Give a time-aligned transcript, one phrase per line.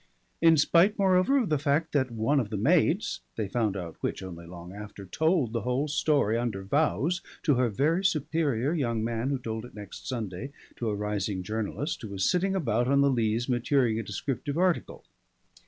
[0.41, 4.23] In spite, moreover, of the fact that one of the maids they found out which
[4.23, 9.29] only long after told the whole story under vows to her very superior young man
[9.29, 13.11] who told it next Sunday to a rising journalist who was sitting about on the
[13.11, 15.03] Leas maturing a descriptive article.